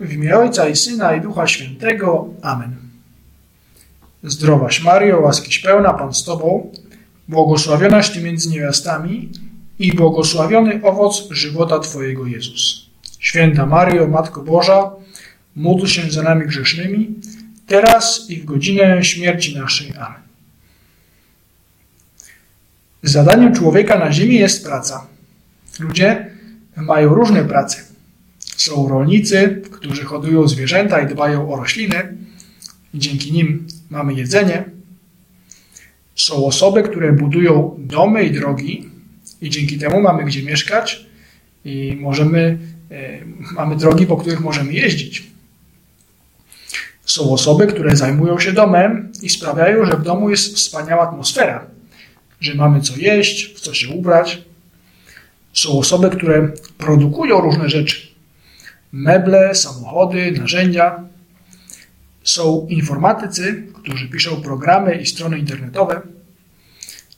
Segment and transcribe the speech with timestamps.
[0.00, 2.28] W imię Ojca i Syna i Ducha Świętego.
[2.42, 2.76] Amen.
[4.22, 6.72] Zdrowaś Mario, łaskiś pełna, Pan z Tobą,
[7.28, 9.28] błogosławionaś Ty między niewiastami
[9.78, 12.88] i błogosławiony owoc żywota Twojego Jezus.
[13.18, 14.90] Święta Mario, Matko Boża,
[15.56, 17.14] módl się za nami grzesznymi,
[17.66, 19.92] teraz i w godzinę śmierci naszej.
[19.96, 20.22] Amen.
[23.02, 25.06] Zadaniem człowieka na ziemi jest praca.
[25.80, 26.30] Ludzie
[26.76, 27.87] mają różne prace.
[28.58, 32.16] Są rolnicy, którzy hodują zwierzęta i dbają o rośliny,
[32.94, 34.64] i dzięki nim mamy jedzenie.
[36.16, 38.90] Są osoby, które budują domy i drogi,
[39.40, 41.06] i dzięki temu mamy gdzie mieszkać
[41.64, 42.58] i możemy,
[42.90, 43.18] e,
[43.54, 45.26] mamy drogi, po których możemy jeździć.
[47.04, 51.66] Są osoby, które zajmują się domem i sprawiają, że w domu jest wspaniała atmosfera,
[52.40, 54.42] że mamy co jeść, w co się ubrać.
[55.52, 58.08] Są osoby, które produkują różne rzeczy,
[58.92, 61.04] meble, samochody, narzędzia.
[62.22, 66.00] Są informatycy, którzy piszą programy i strony internetowe.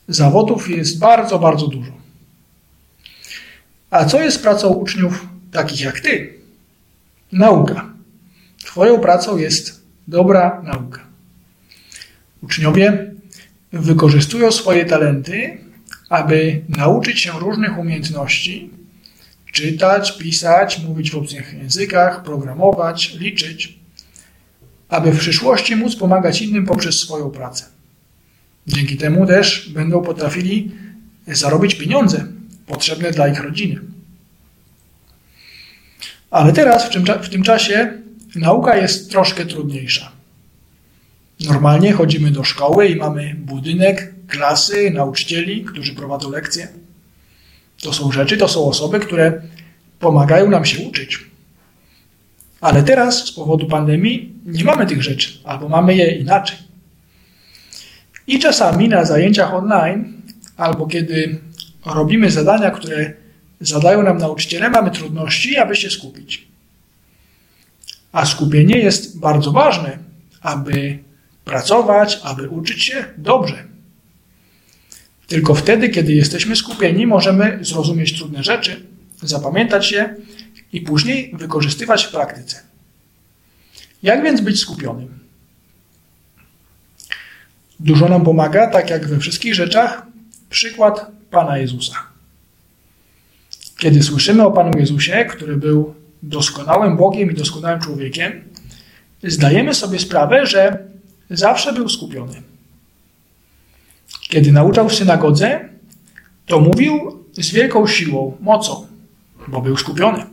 [0.07, 1.91] Zawodów jest bardzo, bardzo dużo.
[3.89, 6.33] A co jest pracą uczniów takich jak ty?
[7.31, 7.93] Nauka.
[8.65, 11.01] Twoją pracą jest dobra nauka.
[12.41, 13.11] Uczniowie
[13.73, 15.57] wykorzystują swoje talenty,
[16.09, 18.69] aby nauczyć się różnych umiejętności,
[19.51, 23.79] czytać, pisać, mówić w obcych językach, programować, liczyć,
[24.89, 27.65] aby w przyszłości móc pomagać innym poprzez swoją pracę.
[28.67, 30.71] Dzięki temu też będą potrafili
[31.27, 32.27] zarobić pieniądze
[32.67, 33.79] potrzebne dla ich rodziny.
[36.31, 36.89] Ale teraz,
[37.21, 37.93] w tym, czasie,
[38.35, 40.11] nauka jest troszkę trudniejsza.
[41.39, 46.67] Normalnie chodzimy do szkoły i mamy budynek, klasy, nauczycieli, którzy prowadzą lekcje.
[47.81, 49.41] To są rzeczy, to są osoby, które
[49.99, 51.19] pomagają nam się uczyć.
[52.61, 56.57] Ale teraz z powodu pandemii nie mamy tych rzeczy, albo mamy je inaczej.
[58.27, 60.21] I czasami na zajęciach online,
[60.57, 61.39] albo kiedy
[61.85, 63.13] robimy zadania, które
[63.61, 66.47] zadają nam nauczyciele, mamy trudności, aby się skupić.
[68.11, 69.97] A skupienie jest bardzo ważne,
[70.41, 70.99] aby
[71.45, 73.70] pracować, aby uczyć się dobrze.
[75.31, 78.85] Tylko wtedy, kiedy jesteśmy skupieni, możemy zrozumieć trudne rzeczy,
[79.21, 80.15] zapamiętać je
[80.73, 82.59] i później wykorzystywać w praktyce.
[84.03, 85.19] Jak więc być skupionym?
[87.79, 90.05] Dużo nam pomaga, tak jak we wszystkich rzeczach,
[90.49, 91.95] przykład Pana Jezusa.
[93.77, 95.93] Kiedy słyszymy o Panu Jezusie, który był
[96.23, 98.43] doskonałym Bogiem i doskonałym człowiekiem,
[99.23, 100.77] zdajemy sobie sprawę, że
[101.29, 102.50] zawsze był skupiony.
[104.31, 105.69] Kiedy nauczał w synagodze,
[106.45, 108.87] to mówił z wielką siłą, mocą,
[109.47, 110.25] bo był skupiony.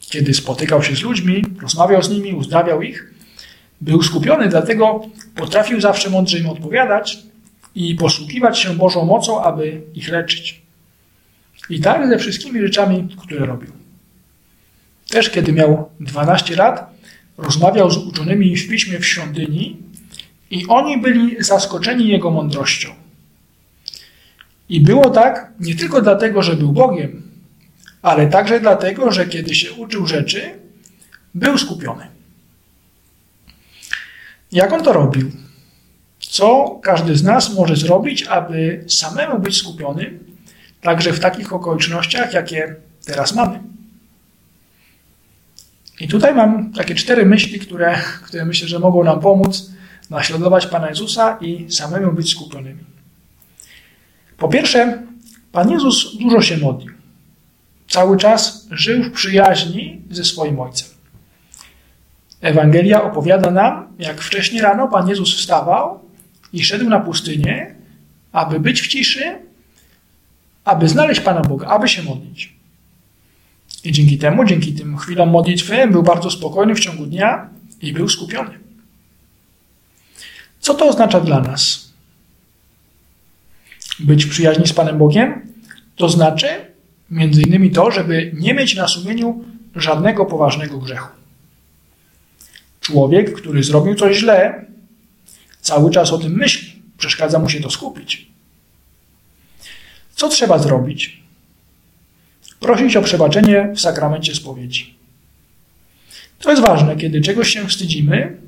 [0.00, 3.14] Kiedy spotykał się z ludźmi, rozmawiał z nimi, uzdrawiał ich,
[3.80, 5.00] był skupiony, dlatego
[5.34, 7.18] potrafił zawsze mądrze im odpowiadać
[7.74, 10.62] i posługiwać się Bożą mocą, aby ich leczyć.
[11.70, 13.70] I tak ze wszystkimi rzeczami, które robił.
[15.08, 16.94] Też kiedy miał 12 lat,
[17.38, 19.91] rozmawiał z uczonymi w piśmie w świątyni
[20.52, 22.88] i oni byli zaskoczeni jego mądrością.
[24.68, 27.22] I było tak nie tylko dlatego, że był Bogiem,
[28.02, 30.50] ale także dlatego, że kiedy się uczył rzeczy,
[31.34, 32.06] był skupiony.
[34.52, 35.30] Jak on to robił?
[36.20, 40.18] Co każdy z nas może zrobić, aby samemu być skupiony,
[40.80, 42.76] także w takich okolicznościach, jakie
[43.06, 43.60] teraz mamy?
[46.00, 49.72] I tutaj mam takie cztery myśli, które, które myślę, że mogą nam pomóc
[50.12, 52.84] naśladować Pana Jezusa i samemu być skupionymi.
[54.36, 55.02] Po pierwsze,
[55.52, 56.92] Pan Jezus dużo się modlił.
[57.88, 60.88] Cały czas żył w przyjaźni ze swoim Ojcem.
[62.40, 66.00] Ewangelia opowiada nam, jak wcześniej rano Pan Jezus wstawał
[66.52, 67.74] i szedł na pustynię,
[68.32, 69.38] aby być w ciszy,
[70.64, 72.52] aby znaleźć Pana Boga, aby się modlić.
[73.84, 77.48] I dzięki temu, dzięki tym chwilom modlitwy, był bardzo spokojny w ciągu dnia
[77.80, 78.61] i był skupiony.
[80.62, 81.92] Co to oznacza dla nas?
[83.98, 85.52] Być w przyjaźni z Panem Bogiem
[85.96, 86.46] to znaczy
[87.10, 89.44] między innymi to, żeby nie mieć na sumieniu
[89.76, 91.08] żadnego poważnego grzechu.
[92.80, 94.64] Człowiek, który zrobił coś źle,
[95.60, 98.26] cały czas o tym myśli, przeszkadza mu się to skupić.
[100.14, 101.22] Co trzeba zrobić?
[102.60, 104.94] Prosić o przebaczenie w sakramencie spowiedzi.
[106.38, 108.41] To jest ważne, kiedy czegoś się wstydzimy,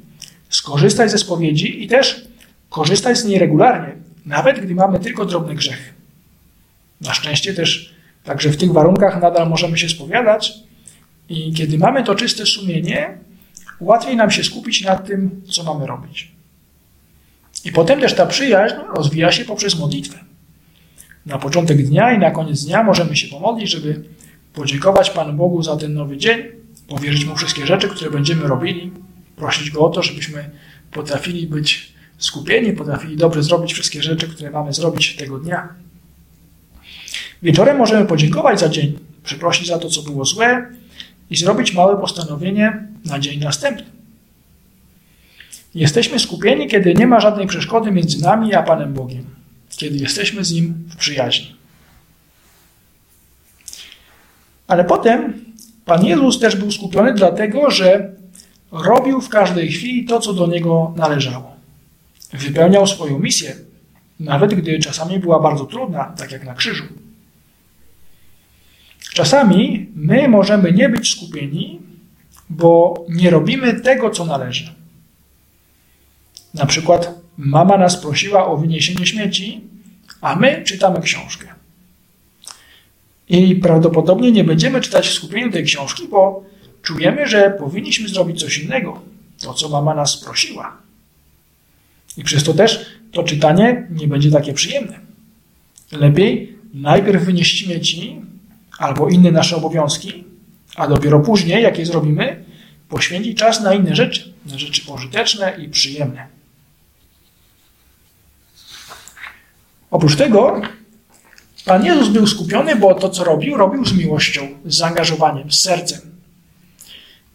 [0.55, 2.25] skorzystać ze spowiedzi i też
[2.71, 3.95] korzystać z niej regularnie,
[4.27, 5.93] nawet gdy mamy tylko drobne grzechy.
[7.01, 10.53] Na szczęście też także w tych warunkach nadal możemy się spowiadać
[11.29, 13.19] I kiedy mamy to czyste sumienie,
[13.81, 16.33] łatwiej nam się skupić na tym, co mamy robić.
[17.65, 20.19] I potem też ta przyjaźń rozwija się poprzez modlitwę.
[21.27, 24.05] Na początek dnia i na koniec dnia możemy się pomodlić, żeby
[24.55, 26.43] podziękować Panu Bogu za ten nowy dzień,
[26.89, 28.93] powierzyć Mu wszystkie rzeczy, które będziemy robili,
[29.37, 30.51] prosić Go o to, żebyśmy
[30.93, 35.69] potrafili być skupieni, potrafili dobrze zrobić wszystkie rzeczy, które mamy zrobić tego dnia.
[37.43, 40.67] Wieczorem możemy podziękować za dzień, przeprosić za to, co było złe
[41.31, 43.87] i zrobić małe postanowienie na dzień następny.
[45.75, 49.25] Jesteśmy skupieni, kiedy nie ma żadnej przeszkody między nami a Panem Bogiem,
[49.77, 51.57] kiedy jesteśmy z Nim w przyjaźni.
[54.67, 55.45] Ale potem
[55.85, 58.13] Pan Jezus też był skupiony, dlatego że
[58.75, 61.57] robił w każdej chwili to, co do niego należało.
[62.33, 63.57] Wypełniał swoją misję,
[64.21, 66.85] nawet gdy czasami była bardzo trudna, tak jak na krzyżu.
[69.15, 71.81] Czasami my możemy nie być skupieni,
[72.51, 74.75] bo nie robimy tego, co należy.
[76.55, 79.61] Na przykład mama nas prosiła o wyniesienie śmieci,
[80.21, 81.47] a my czytamy książkę.
[83.29, 86.45] I prawdopodobnie nie będziemy czytać w skupieniu tej książki, bo
[86.85, 89.01] czujemy, że powinniśmy zrobić coś innego,
[89.41, 90.77] to co mama nas prosiła.
[92.17, 95.01] I przez to też to czytanie nie będzie takie przyjemne.
[95.93, 98.21] Lepiej najpierw wynieść śmieci
[98.79, 100.25] albo inne nasze obowiązki,
[100.77, 102.45] a dopiero później, jak je zrobimy,
[102.89, 106.27] poświęcić czas na inne rzeczy, na rzeczy pożyteczne i przyjemne.
[109.91, 110.61] Oprócz tego
[111.65, 116.14] Pan Jezus był skupiony, bo to, co robił, robił z miłością, z zaangażowaniem, z sercem.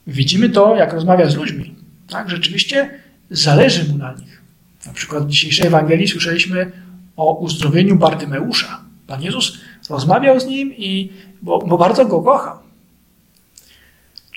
[0.07, 1.75] Widzimy to, jak rozmawia z ludźmi.
[2.09, 2.89] Tak, rzeczywiście
[3.29, 4.41] zależy mu na nich.
[4.85, 6.71] Na przykład w dzisiejszej Ewangelii słyszeliśmy
[7.15, 8.81] o uzdrowieniu Bartymeusza.
[9.07, 9.57] Pan Jezus
[9.89, 11.11] rozmawiał z nim, i,
[11.41, 12.59] bo, bo bardzo go kochał.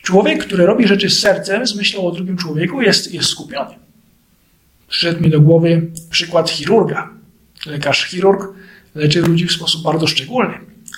[0.02, 3.74] Człowiek, który robi rzeczy z sercem, z myślą o drugim człowieku, jest, jest skupiony.
[4.88, 7.10] Przyszedł mi do głowy przykład chirurga.
[7.66, 8.54] Lekarz chirurg
[8.94, 10.54] leczy ludzi w sposób bardzo szczególny.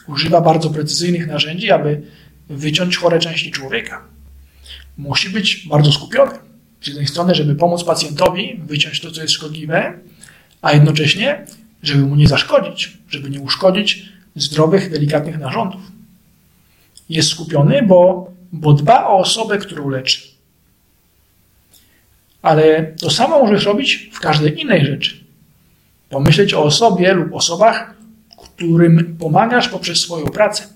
[0.06, 2.02] Używa bardzo precyzyjnych narzędzi, aby
[2.48, 4.13] wyciąć chore części człowieka.
[4.98, 6.32] Musi być bardzo skupiony.
[6.80, 9.98] Z jednej strony, żeby pomóc pacjentowi wyciąć to, co jest szkodliwe,
[10.62, 11.46] a jednocześnie,
[11.82, 15.80] żeby mu nie zaszkodzić, żeby nie uszkodzić zdrowych, delikatnych narządów.
[17.08, 20.20] Jest skupiony, bo, bo dba o osobę, którą leczy.
[22.42, 25.24] Ale to samo możesz robić w każdej innej rzeczy.
[26.08, 27.94] Pomyśleć o osobie lub osobach,
[28.54, 30.68] którym pomagasz poprzez swoją pracę.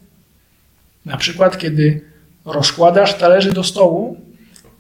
[1.05, 2.05] Na przykład, kiedy
[2.53, 4.21] rozkładasz talerzy do stołu,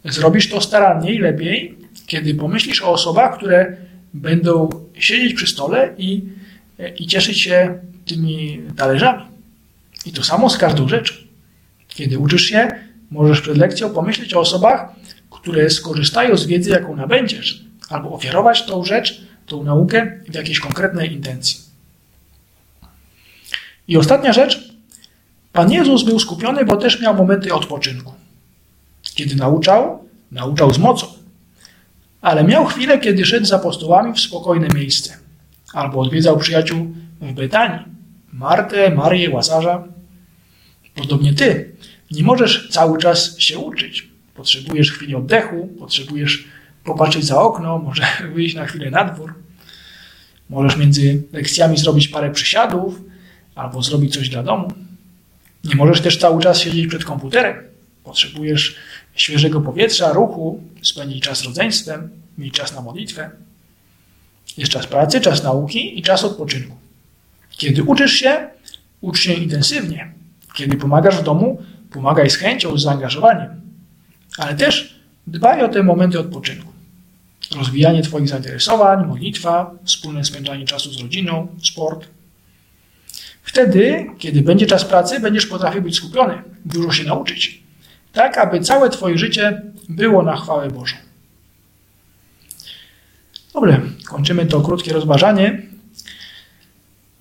[0.05, 3.77] zrobisz to starannie i lepiej, kiedy pomyślisz o osobach, które
[4.15, 6.23] będą siedzieć przy stole i,
[6.99, 9.25] i cieszyć się tymi talerzami.
[10.07, 11.15] I to samo z każdą rzeczą.
[11.89, 12.69] Kiedy uczysz się,
[13.11, 14.89] możesz przed lekcją pomyśleć o osobach,
[15.31, 21.13] które skorzystają z wiedzy, jaką nabędziesz, albo ofiarować tą rzecz tą naukę w jakiejś konkretnej
[21.13, 21.61] intencji.
[23.89, 24.68] I ostatnia rzecz.
[25.59, 28.13] Pan Jezus był skupiony, bo też miał momenty odpoczynku.
[29.15, 31.07] Kiedy nauczał, nauczał z mocą.
[32.21, 35.17] Ale miał chwilę, kiedy szedł z apostołami w spokojne miejsce.
[35.73, 37.85] Albo odwiedzał przyjaciół w Betanii.
[38.33, 39.85] Martę, Marię, Łazarza.
[40.95, 41.75] Podobnie ty.
[42.11, 44.09] Nie możesz cały czas się uczyć.
[44.35, 46.45] Potrzebujesz chwili oddechu, potrzebujesz
[46.85, 48.03] popatrzeć za okno, może
[48.35, 49.35] wyjść na chwilę na dwór.
[50.51, 53.01] Możesz między lekcjami zrobić parę przysiadów
[53.55, 54.88] albo zrobić coś dla domu.
[55.65, 57.57] Nie możesz też cały czas siedzieć przed komputerem.
[58.05, 58.77] Potrzebujesz
[59.15, 63.31] świeżego powietrza, ruchu, spędzić czas rodzeństwem, mieć czas na modlitwę.
[64.57, 66.77] Jest czas pracy, czas nauki i czas odpoczynku.
[67.51, 68.49] Kiedy uczysz się,
[69.01, 70.13] ucz się intensywnie.
[70.55, 73.61] Kiedy pomagasz w domu, pomagaj z chęcią, z zaangażowaniem.
[74.39, 76.79] Ale też dbaj o te momenty odpoczynku
[77.57, 82.09] rozwijanie Twoich zainteresowań, modlitwa, wspólne spędzanie czasu z rodziną, sport.
[83.49, 87.63] Wtedy, kiedy będzie czas pracy, będziesz potrafił być skupiony, dużo się nauczyć,
[88.13, 90.97] tak aby całe Twoje życie było na chwałę Bożą.
[93.55, 95.63] Dobrze, kończymy to krótkie rozważanie.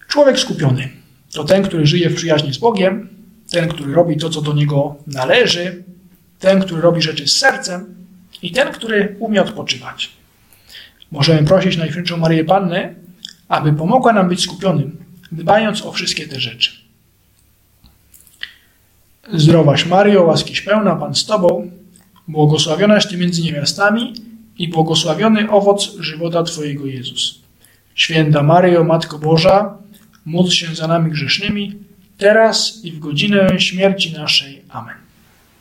[0.08, 0.90] Człowiek skupiony
[1.34, 3.10] to ten, który żyje w przyjaźni z Bogiem,
[3.52, 5.84] ten, który robi to, co do niego należy,
[6.40, 7.96] ten, który robi rzeczy z sercem
[8.42, 10.12] i ten, który umie odpoczywać.
[11.12, 12.96] Możemy prosić Najświętszą Marię Pannę,
[13.48, 16.72] aby pomogła nam być skupionym, dbając o wszystkie te rzeczy.
[19.34, 21.72] Zdrowaś Mario, łaskiś pełna, Pan z Tobą,
[22.28, 24.14] błogosławionaś Ty między niewiastami
[24.58, 27.40] i błogosławiony owoc żywota Twojego Jezus.
[27.96, 29.78] Święta Maryjo, Matko Boża,
[30.26, 31.76] módl się za nami grzesznymi,
[32.18, 34.62] teraz i w godzinę śmierci naszej.
[34.70, 35.07] Amen.